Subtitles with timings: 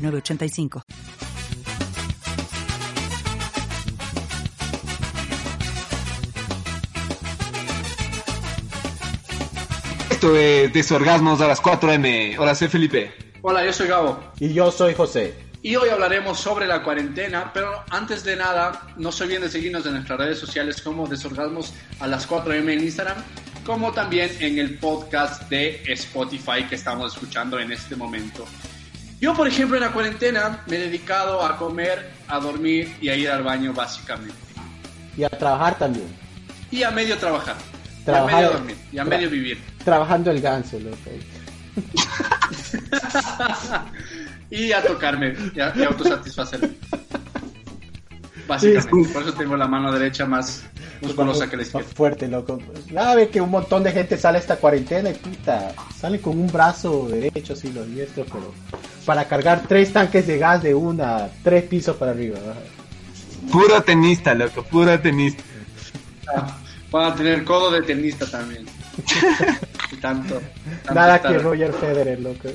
[0.00, 0.82] 985.
[10.10, 12.36] Esto es Desorgasmos a las 4M.
[12.38, 13.14] Hola, soy Felipe.
[13.40, 14.22] Hola, yo soy Gabo.
[14.38, 15.34] Y yo soy José.
[15.62, 19.84] Y hoy hablaremos sobre la cuarentena, pero antes de nada, no se olviden de seguirnos
[19.86, 23.16] en nuestras redes sociales como Desorgasmos a las 4M en Instagram,
[23.64, 28.46] como también en el podcast de Spotify que estamos escuchando en este momento.
[29.20, 33.16] Yo, por ejemplo, en la cuarentena me he dedicado a comer, a dormir y a
[33.16, 34.32] ir al baño básicamente.
[35.14, 36.06] Y a trabajar también.
[36.70, 37.56] Y a medio trabajar.
[38.06, 38.76] Trabajar, y a medio dormir.
[38.92, 39.62] Y a medio vivir.
[39.84, 40.96] Trabajando el ganso, loco.
[44.50, 46.70] y a tocarme y a, y autosatisfacerme.
[48.48, 49.12] Básicamente.
[49.12, 50.64] Por eso tengo la mano derecha más
[51.02, 51.86] musculosa que la izquierda.
[51.86, 52.58] Más fuerte, loco.
[52.90, 56.50] Nada, ve que un montón de gente sale esta cuarentena y puta, sale con un
[56.50, 58.54] brazo derecho, así los diestros, pero
[59.10, 62.38] para cargar tres tanques de gas de una, tres pisos para arriba.
[63.50, 65.42] Puro tenista, loco, puro tenista.
[66.32, 66.56] Ah,
[66.92, 68.64] van a tener codo de tenista también.
[70.00, 70.34] tanto,
[70.84, 72.48] tanto, Nada estar- que Roger Federer, loco.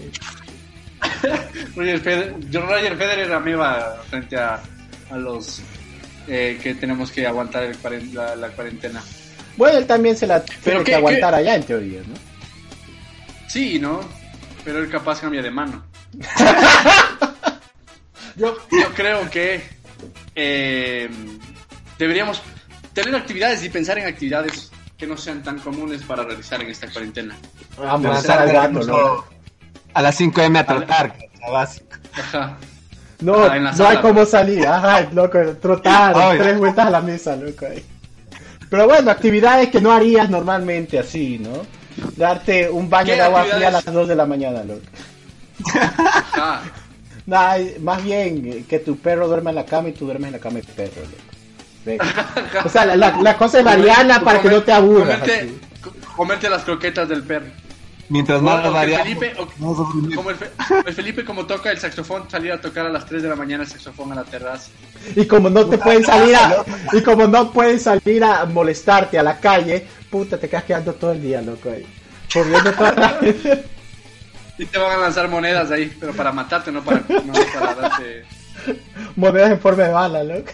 [1.76, 4.62] Roger Federer, Roger Federer a mí va frente a,
[5.12, 5.62] a los
[6.30, 9.04] eh, que tenemos que aguantar el cuaren- la, la cuarentena.
[9.58, 12.16] Bueno, él también se la tiene Pero que aguantar allá en teoría, ¿no?
[13.50, 14.00] Sí, ¿no?
[14.64, 15.84] Pero él capaz cambia de mano.
[18.36, 19.62] yo, yo creo que
[20.36, 21.10] eh,
[21.98, 22.42] deberíamos
[22.94, 26.90] tener actividades y pensar en actividades que no sean tan comunes para realizar en esta
[26.90, 27.36] cuarentena.
[27.78, 29.26] Vamos a lanzar al gato, ¿no?
[29.94, 31.88] A las 5M a trotar, cacha, básico.
[32.14, 32.58] Ajá.
[33.22, 33.90] No, Ah, no sala.
[33.92, 36.38] hay cómo salir, ajá, loco, trotar, Ay.
[36.38, 37.66] tres vueltas a la mesa, loco.
[37.66, 37.84] ahí.
[38.70, 41.66] Pero bueno, actividades que no harías normalmente así, ¿no?
[42.18, 44.82] Darte un baño ¿Qué de agua fría a las 2 de la mañana, loco.
[47.28, 50.40] Nah, más bien que tu perro duerma en la cama y tú duermes en la
[50.40, 52.66] cama de tu perro, loco.
[52.66, 55.20] O sea, la, la, la cosa es variarla para que no te aburras.
[56.16, 57.48] Comerte, las croquetas del perro.
[58.10, 60.16] Mientras más o que variamos, Felipe, o- más sufrimiento.
[60.18, 60.52] como el, Fe-
[60.86, 63.64] el Felipe como toca el saxofón, salir a tocar a las 3 de la mañana
[63.64, 64.70] el saxofón a la terraza.
[65.16, 69.24] Y como no te pueden salir a, y como no pueden salir a molestarte a
[69.24, 71.84] la calle, puta, te quedas quedando todo el día, loco, ahí.
[72.32, 73.20] Corriendo toda
[74.58, 78.26] Y te van a lanzar monedas ahí, pero para matarte, no para, no para darte...
[79.16, 80.52] monedas en forma de bala, loco.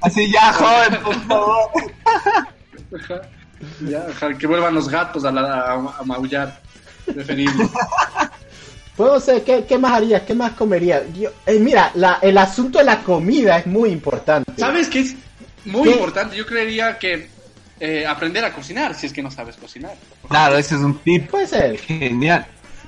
[0.00, 1.70] Así ya, joven, por favor.
[3.80, 4.04] Ya,
[4.38, 6.60] que vuelvan los gatos a, la- a, a maullar.
[7.06, 7.66] Preferible.
[8.96, 10.22] Pues no sé, ¿qué, qué más harías?
[10.22, 11.02] ¿Qué más comerías?
[11.14, 14.52] Yo- eh, mira, la, el asunto de la comida es muy importante.
[14.58, 15.16] ¿Sabes qué es
[15.64, 15.90] muy ¿Qué?
[15.92, 16.36] importante?
[16.36, 17.28] Yo creería que
[17.80, 19.94] eh, aprender a cocinar, si es que no sabes cocinar.
[20.28, 21.78] Claro, ese es un tip Puede ser.
[21.78, 22.46] genial.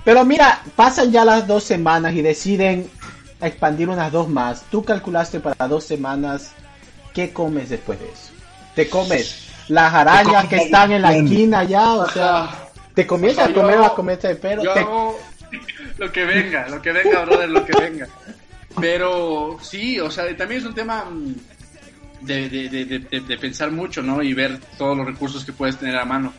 [0.08, 2.88] Pero mira, pasan ya las dos semanas y deciden
[3.42, 4.62] expandir unas dos más.
[4.70, 6.52] Tú calculaste para dos semanas,
[7.12, 8.32] ¿qué comes después de eso?
[8.74, 11.92] ¿Te comes las arañas que están en la esquina ya?
[11.92, 12.68] O sea, Ajá.
[12.94, 14.62] ¿te comienzas a comer a comerte de perro?
[14.64, 15.18] Yo Te- hago
[15.98, 18.08] lo que venga, lo que venga, brother, lo que venga.
[18.80, 21.34] Pero sí, o sea, también es un tema mm,
[22.22, 24.22] de, de- de- de- de- de pensar mucho, ¿no?
[24.22, 26.32] Y ver todos los recursos que puedes tener a mano.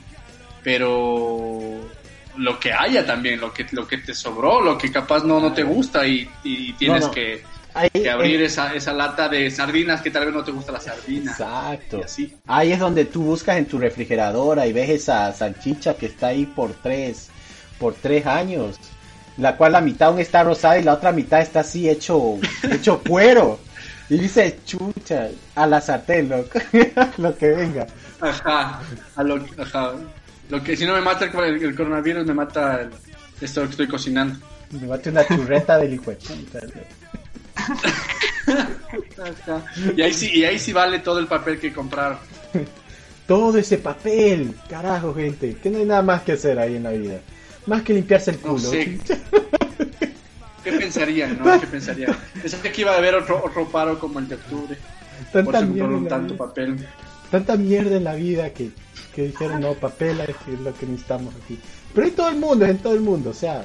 [0.64, 1.88] Pero
[2.38, 5.54] lo que haya también, lo que, lo que te sobró, lo que capaz no, no
[5.54, 7.14] te gusta y, y tienes No, no.
[7.14, 10.52] Que, Ahí- que abrir eh, esa, esa lata de sardinas que tal vez no te
[10.52, 11.32] gusta la sardina.
[11.32, 12.02] Exacto.
[12.04, 12.36] Así.
[12.48, 16.46] Ahí es donde tú buscas en tu refrigeradora y ves esa salchicha que está ahí
[16.46, 17.30] por tres,
[17.78, 18.78] por tres años,
[19.38, 22.38] la cual la mitad aún está rosada y la otra mitad está así hecho,
[22.72, 23.60] hecho cuero.
[24.10, 26.60] Y dice, chucha, a la sartén, loco,
[27.18, 27.86] lo que venga.
[28.20, 28.82] Ajá,
[29.16, 29.94] a lo, ajá.
[30.50, 32.90] Lo que si no me mata el, coronavirus, me mata el-
[33.42, 34.38] esto que estoy cocinando.
[34.72, 36.14] Me bate una churreta del hijo.
[39.96, 42.20] Y ahí sí, y ahí sí vale todo el papel que comprar.
[43.28, 46.92] Todo ese papel, carajo, gente, que no hay nada más que hacer ahí en la
[46.92, 47.20] vida.
[47.68, 48.60] Más que limpiarse el No culo.
[48.72, 48.98] sé.
[50.64, 51.60] ¿Qué pensarían, no?
[51.60, 52.16] ¿Qué pensarían?
[52.42, 54.78] Pensé que iba a haber otro, otro paro como el de octubre.
[55.32, 56.46] Por Tanta eso mierda, compraron tanto vida.
[56.46, 56.88] papel.
[57.30, 58.72] tanta mierda en la vida que,
[59.14, 61.58] que dijeron no, papel es lo que necesitamos aquí.
[61.94, 63.64] Pero en todo el mundo, es en todo el mundo, o sea,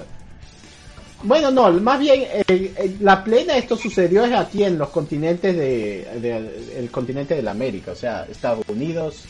[1.22, 5.56] Bueno, no, más bien eh, eh, la plena esto sucedió es aquí en los continentes
[5.56, 9.24] de, de- el continente de la América, o sea, Estados Unidos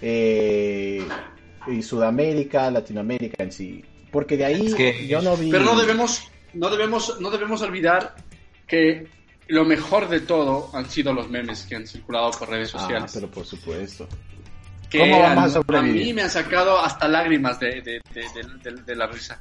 [0.00, 1.02] eh,
[1.66, 5.50] y Sudamérica, Latinoamérica en sí, porque de ahí Es que- yo no vi.
[5.50, 6.22] Pero no debemos,
[6.54, 8.14] no debemos, no debemos olvidar
[8.66, 9.06] que
[9.48, 13.10] lo mejor de todo han sido los memes que han circulado por redes Ah, sociales.
[13.14, 14.06] pero por supuesto.
[14.90, 16.06] Que ¿Cómo vamos a sobrevivir?
[16.06, 19.40] mí me han sacado hasta lágrimas de, de- de- de- de- de la risa,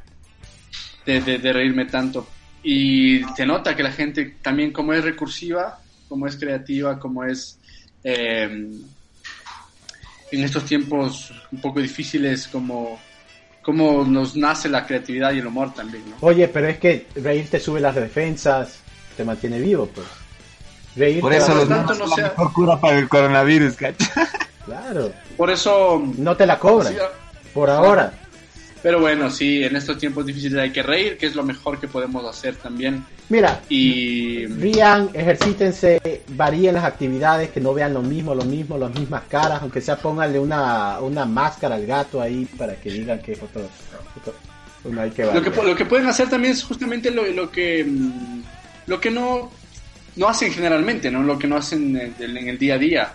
[1.06, 2.28] de, de- de reírme tanto.
[2.64, 5.80] Y se nota que la gente también como es recursiva,
[6.10, 7.60] como es creativa, como es
[8.04, 8.44] eh,
[10.32, 13.00] en estos tiempos un poco difíciles, como,
[13.62, 16.18] como nos nace la creatividad y el humor también, ¿no?
[16.22, 18.80] Oye, pero es que reír te sube las defensas,
[19.16, 20.08] te mantiene vivo, pues.
[20.96, 24.12] Reír Por eso los tanto no la sea- mejor cura para el coronavirus, cacha.
[24.68, 26.04] Claro, Por eso...
[26.18, 27.00] no te la cobran, sí,
[27.54, 28.14] por ahora.
[28.84, 31.88] pero bueno, sí, en estos tiempos difíciles hay que reír, que es lo mejor que
[31.88, 33.04] podemos hacer también.
[33.30, 36.00] Mira, Y rían, ejercítense,
[36.30, 39.96] varíen las actividades, que no vean lo mismo, lo mismo, las mismas caras, aunque sea
[39.98, 43.64] pónganle una, una máscara al gato ahí para que digan que es otro...
[44.18, 44.36] otro-
[44.84, 47.84] bueno, hay que lo que, lo que pueden hacer también es justamente lo, lo que
[47.84, 48.42] mm,
[48.86, 49.52] lo que no,
[50.16, 51.24] no hacen generalmente, ¿no?
[51.24, 53.12] Lo que no hacen en el, en el día a día.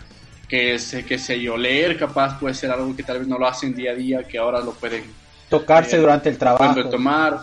[0.52, 3.46] Que es, que sé yo, leer capaz puede ser algo que tal vez no lo
[3.46, 5.02] hacen día a día, que ahora lo pueden,
[5.48, 6.58] Tocarse eh, durante el trabajo.
[6.74, 7.38] pueden retomar.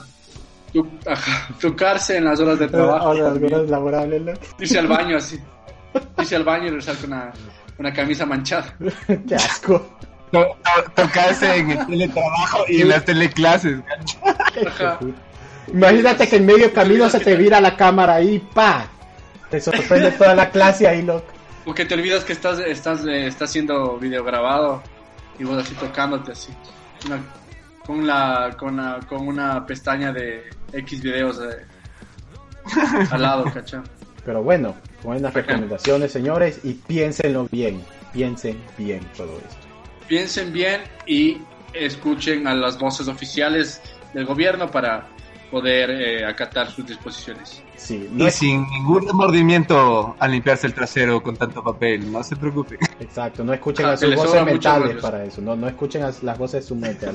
[0.72, 3.08] Tu- ajá, tocarse en las horas de trabajo.
[3.08, 3.46] Ahora, también.
[3.56, 4.34] algunas laborales, ¿no?
[4.60, 5.40] Irse al baño así.
[6.20, 7.32] Irse al baño y regresar con una,
[7.80, 8.76] una camisa manchada.
[9.28, 9.98] Qué asco.
[10.32, 13.80] To- to- Tocarse en el teletrabajo y en las teleclases.
[14.68, 15.00] Ajá.
[15.74, 18.86] Imagínate que en medio camino se te vira la cámara ahí, pa.
[19.50, 21.26] Te sorprende toda la clase ahí, loco.
[21.70, 24.82] O que te olvidas que estás, estás, eh, estás siendo videograbado
[25.38, 26.52] y vos así tocándote así.
[27.06, 27.22] Una-
[27.86, 31.64] con, la, con, la- con una pestaña de X videos eh,
[33.12, 33.82] al lado, ¿cachai?
[34.26, 37.84] Pero bueno, buenas recomendaciones, señores, y piénsenlo bien.
[38.14, 39.68] Piensen bien todo esto.
[40.08, 41.38] Piensen bien y
[41.74, 43.80] escuchen a las voces oficiales
[44.16, 45.08] del gobierno para
[45.50, 47.64] poder eh, acatar sus disposiciones.
[47.76, 52.24] Sí, no Y es sin ningún remordimiento al limpiarse el trasero con tanto papel, no
[52.24, 52.78] se preocupe.
[53.00, 56.38] exacto, no escuchen Ah, a sus voces mentales para eso, no, no escuchen a las
[56.38, 57.14] voces de su mente, a,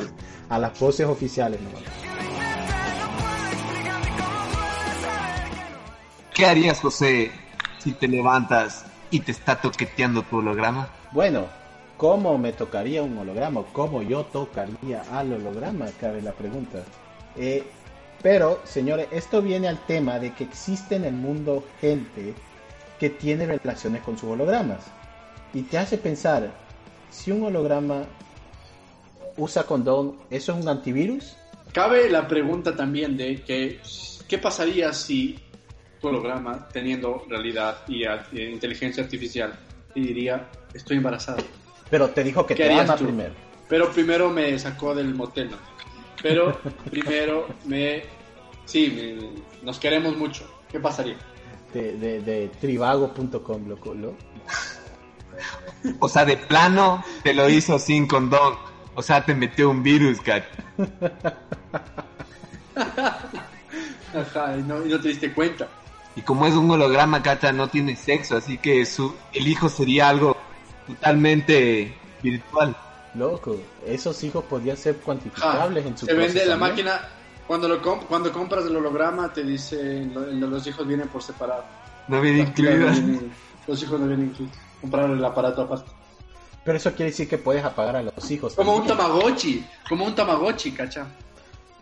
[0.49, 1.61] a las voces oficiales.
[6.33, 7.31] ¿Qué harías, José,
[7.79, 10.89] si te levantas y te está toqueteando tu holograma?
[11.13, 11.47] Bueno,
[11.97, 13.63] ¿cómo me tocaría un holograma?
[13.73, 15.87] ¿Cómo yo tocaría al holograma?
[16.01, 16.81] Cabe la pregunta.
[17.37, 17.65] Eh,
[18.25, 22.35] pero, señores, esto viene al tema de que existe en el mundo gente
[22.99, 24.87] que tiene relaciones con sus hologramas.
[25.53, 26.51] Y te hace pensar,
[27.11, 28.07] si un holograma
[29.37, 31.37] usa condón, ¿eso es un antivirus?
[31.75, 33.79] Cabe la pregunta también de que,
[34.27, 35.39] ¿qué pasaría si
[36.01, 39.53] tu holograma, teniendo realidad y a- e inteligencia artificial,
[39.93, 41.43] te diría, estoy embarazada?
[41.91, 43.05] Pero te dijo que ¿Qué te ama tú?
[43.05, 43.35] primero.
[43.69, 45.74] Pero primero me sacó del motel, ¿no?
[46.25, 46.59] Pero
[46.91, 48.03] primero me...
[48.65, 50.51] Sí, me- nos queremos mucho.
[50.73, 51.17] ¿Qué pasaría?
[51.75, 54.15] De, de, de trivago.com, loco, ¿lo?
[56.01, 58.55] O sea, de plano te lo hizo sin condón.
[58.95, 60.49] O sea, te metió un virus, cacha.
[64.15, 65.69] Ajá, y no, y no te diste cuenta.
[66.17, 70.09] Y como es un holograma, cacha, no tiene sexo, así que su, el hijo sería
[70.09, 70.37] algo
[70.87, 72.75] totalmente virtual.
[73.15, 73.57] Loco,
[73.87, 77.01] esos hijos podían ser Ah, cuantificables en su te vende la máquina,
[77.47, 81.23] cuando, lo comp- cuando compras el holograma te dice, lo- lo- los hijos vienen por
[81.23, 81.65] separado.
[82.09, 82.93] No viene incluida.
[83.67, 84.57] los hijos no vienen incluidos.
[84.81, 85.91] Comprar el aparato aparte.
[86.65, 88.55] Pero eso quiere decir que puedes apagar a los hijos.
[88.55, 91.07] Como un tamagotchi, como un tamagotchi, cacha.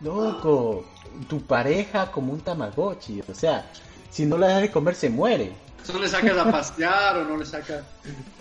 [0.01, 0.85] Loco,
[1.27, 3.21] tu pareja como un tamagotchi.
[3.29, 3.65] O sea,
[4.13, 5.51] si no le das de comer se muere.
[5.91, 7.83] No le sacas a pasear o no le sacas...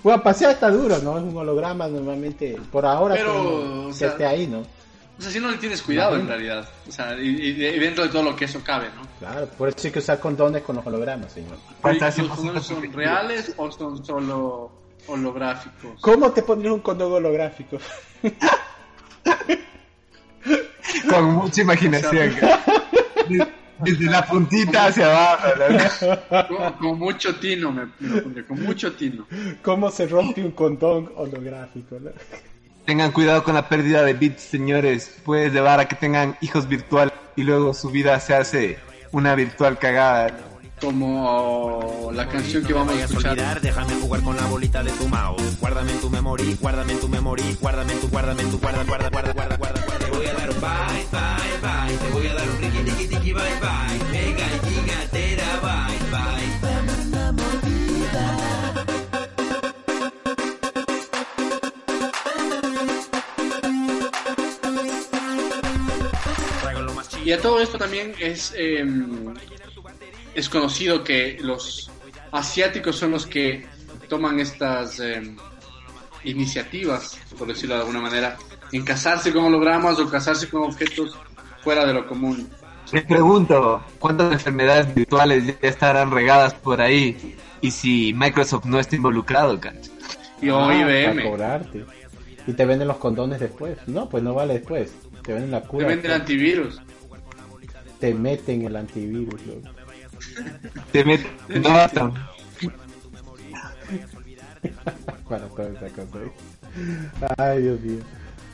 [0.03, 1.17] Bueno, pasear está duro, ¿no?
[1.17, 2.57] Es un holograma normalmente.
[2.71, 4.61] Por ahora Pero, que, o que sea- esté ahí, ¿no?
[4.61, 6.69] O sea, si no le tienes cuidado en realidad.
[6.89, 9.03] O sea, y, dentro de todo lo que eso cabe, ¿no?
[9.19, 11.57] Claro, por eso hay que usar condones con los hologramas, señor.
[11.83, 14.71] ¿Los 100% condones son reales o son solo
[15.07, 16.01] holográficos?
[16.01, 17.79] ¿Cómo te pondrías un condón holográfico?
[21.09, 22.31] Con mucha imaginación.
[22.35, 23.49] cacha.
[23.79, 25.49] Desde la puntita hacia abajo.
[26.49, 29.27] Con, con mucho tino, me, me con mucho tino.
[29.63, 31.99] ¿Cómo se rompe un condón holográfico?
[31.99, 32.11] no?
[32.85, 35.21] Tengan cuidado con la pérdida de bits, señores.
[35.25, 38.79] Puede llevar a que tengan hijos virtual y luego su vida se hace
[39.13, 40.37] una virtual cagada.
[40.83, 43.33] Como la canción que vamos a escuchar.
[43.33, 45.57] olvidar, déjame jugar con la bolita de tu mouse.
[45.61, 48.83] Guárdame en tu memory, guárdame en tu memory, guárdame en tu, guárdame en tu, guarda,
[48.83, 50.05] guarda, guarda, guarda, guarda, guarda.
[50.05, 51.21] Te voy a dar un bye, bye,
[51.63, 51.97] bye.
[51.97, 53.99] Te voy a dar un riqui, tiqui, tiqui, bye, bye.
[54.11, 56.51] Mega gigatera, bye, bye.
[67.13, 67.25] Chido.
[67.25, 68.85] Y a todo esto también es, eh,
[70.35, 71.91] es conocido que los
[72.31, 73.67] asiáticos son los que
[74.09, 75.23] toman estas eh,
[76.25, 78.37] iniciativas, por decirlo de alguna manera,
[78.73, 81.17] en casarse con hologramas o casarse con objetos
[81.63, 82.49] fuera de lo común.
[82.93, 87.37] Me pregunto, ¿cuántas enfermedades virtuales ya estarán regadas por ahí?
[87.61, 89.91] Y si Microsoft no está involucrado, cacho.
[90.41, 91.87] Y o Ah, Para IBM, cobrarte.
[92.47, 93.79] Y te venden los condones después.
[93.87, 94.93] No, pues no vale después.
[95.23, 95.87] Te venden la te cura.
[95.87, 96.81] venden antivirus.
[98.01, 99.41] Te meten el antivirus.
[99.47, 99.69] loco.
[100.93, 102.13] Te met- no,
[105.29, 106.19] Para toda esa cosa.
[106.25, 106.33] ¿eh?
[107.39, 107.99] Ay, Dios mío.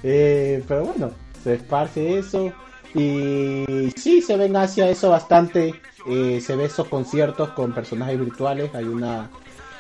[0.03, 1.11] Eh, pero bueno,
[1.43, 2.53] se esparce eso.
[2.95, 5.75] Y sí, se ven hacia eso bastante.
[6.07, 8.75] Eh, se ve esos conciertos con personajes virtuales.
[8.75, 9.29] Hay una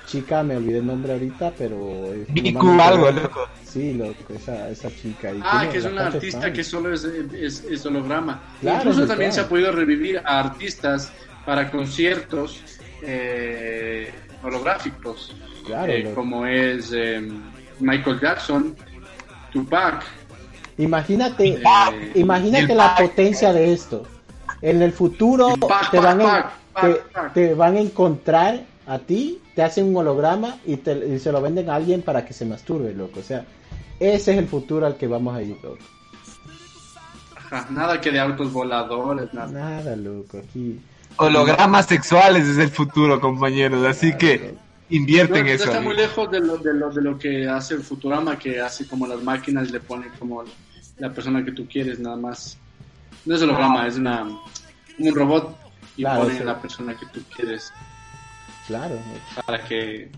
[0.06, 2.12] chica, me olvidé el nombre ahorita, pero...
[2.12, 3.46] es Miku algo, loco.
[3.64, 5.32] Sí, loco, esa, esa chica.
[5.32, 6.54] y Ah, tiene que es una artista fans.
[6.54, 8.40] que solo es, es, es holograma.
[8.60, 11.12] Claro, Incluso también se ha podido revivir a artistas
[11.48, 12.62] para conciertos
[13.00, 14.12] eh,
[14.42, 17.26] holográficos, Claro, eh, como es eh,
[17.80, 18.76] Michael Jackson,
[19.50, 20.04] Tupac.
[20.76, 21.62] Imagínate, Eh,
[22.16, 23.08] imagínate el la pack.
[23.08, 24.02] potencia de esto.
[24.60, 26.20] En el futuro El pack, te van,
[27.32, 31.40] te, van a encontrar a ti, te hacen un holograma y, te, y se lo
[31.40, 33.20] venden a alguien para que se masturbe, loco.
[33.20, 33.46] O sea,
[33.98, 35.78] ese es el futuro al que vamos a ir, loco.
[37.34, 39.50] Ajá, nada que de autos voladores, nada.
[39.50, 40.36] Nada, loco.
[40.36, 40.78] Aquí.
[41.18, 43.84] Hologramas sexuales es el futuro, compañeros.
[43.86, 44.54] Así que
[44.90, 45.64] invierten no eso.
[45.64, 48.86] está muy lejos de lo, de, lo, de lo que hace el Futurama, que hace
[48.86, 50.44] como las máquinas, le pone como
[50.98, 52.56] la persona que tú quieres, nada más.
[53.24, 54.22] No es holograma, es una,
[54.98, 55.56] un robot
[55.96, 56.44] y Claro, pone sí.
[56.44, 57.72] la persona que tú quieres
[58.66, 58.96] Claro.
[59.44, 60.10] para que,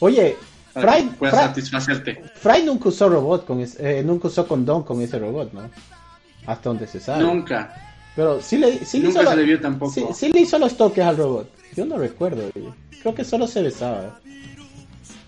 [0.00, 0.36] Oye,
[0.72, 2.22] para que Fry, satisfacerte.
[2.36, 5.68] Fry nunca usó robot con ese- eh, nunca usó condón con ese robot, ¿no?
[6.46, 7.22] Hasta donde se sabe.
[7.22, 7.87] Nunca,
[8.18, 9.92] Pero sí le, sí le nunca hizo se le vio tampoco.
[9.92, 11.48] Sí, sí le hizo los toques al robot.
[11.76, 12.50] Yo no recuerdo.
[13.00, 14.18] Creo que solo se besaba.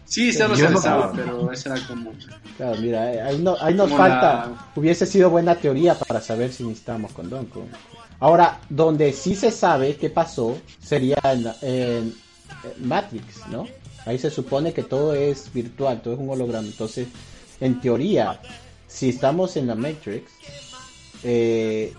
[0.07, 2.13] Sí, solo Yo se no- besaba, pero ese era como...
[2.57, 4.23] Claro, mira, eh, ahí, no, ahí nos Como falta.
[4.33, 7.47] la- Hubiese sido buena teoría para saber si necesitamos condón.
[7.47, 7.69] Con...
[8.19, 12.15] Ahora, donde sí se sabe qué pasó sería en, en-
[12.65, 13.69] en Matrix, ¿no?
[14.05, 16.67] Ahí se supone que todo es virtual, todo es un holograma.
[16.67, 17.07] Entonces,
[17.61, 18.41] en teoría,
[18.89, 20.33] si estamos en la Matrix,
[21.23, 21.95] eh,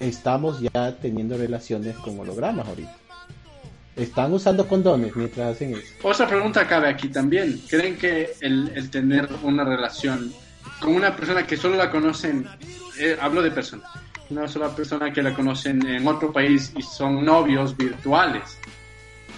[0.00, 2.96] estamos ya teniendo relaciones con hologramas ahorita.
[3.94, 5.94] Están usando condones mientras hacen eso.
[6.02, 7.60] Otra pregunta cabe aquí también.
[7.68, 10.32] ¿Creen que el, tener una relación
[10.80, 12.46] con una persona que solo la conocen,
[12.98, 13.84] eh, hablo de persona,
[14.30, 18.58] una sola persona que la conocen en otro país y son novios virtuales,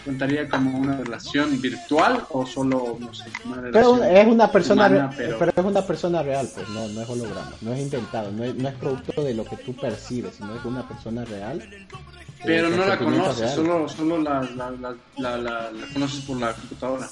[0.04, 4.87] ¿contaría como una relación virtual o solo, no sé, una Pero relación es una persona
[4.87, 5.52] humana, re- pero- pero...
[5.56, 8.68] es una persona real, pues no, no es holograma, no es inventado, no es, no
[8.68, 11.59] es producto de lo que tú percibes, sino es una persona real.
[11.59, 16.38] eh, pero no la conoces, solo, solo la, la, la, la, la- la conoces por
[16.40, 17.09] la computadora.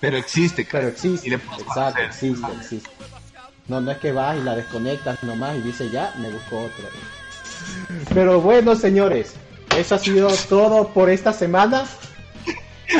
[0.00, 2.90] Pero existe, Pero existe, exacto, existe, existe.
[3.66, 6.84] No, no es que vas y la desconectas nomás y dices ya, me busco otra.
[8.12, 9.34] Pero bueno, señores,
[9.78, 11.84] eso ha sido todo por esta semana.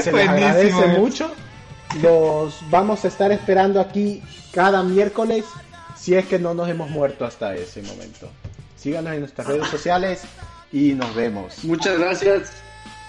[0.02, 0.98] Se les agradece eh.
[0.98, 1.30] mucho.
[2.02, 4.22] Los vamos a estar esperando aquí
[4.52, 5.44] cada miércoles,
[5.96, 8.28] si es que no nos hemos muerto hasta ese momento.
[8.76, 10.22] Síganos en nuestras redes sociales
[10.72, 11.64] y nos vemos.
[11.64, 12.52] Muchas gracias.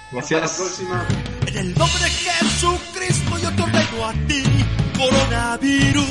[0.05, 0.51] Hasta la Gracias.
[0.57, 1.07] próxima.
[1.47, 4.43] En el nombre de Jesucristo yo te ordeno a ti,
[4.97, 6.05] coronavirus.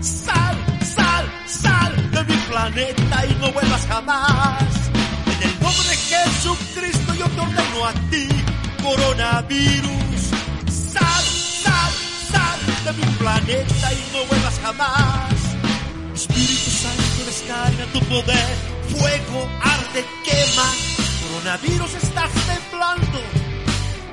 [0.00, 0.56] Sal,
[0.94, 4.62] sal, sal de mi planeta y no vuelvas jamás.
[5.26, 8.28] En el nombre de Jesucristo yo te ordeno a ti,
[8.84, 10.20] coronavirus.
[10.94, 11.24] Sal,
[11.64, 11.92] sal,
[12.32, 15.34] sal de mi planeta y no vuelvas jamás.
[16.14, 18.54] Espíritu Santo, descarga tu poder.
[18.92, 19.40] Fuego,
[19.74, 20.68] arde, quema.
[21.22, 23.20] Coronavirus, estás temblando.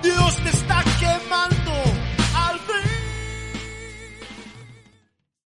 [0.01, 1.60] Dios te está quemando.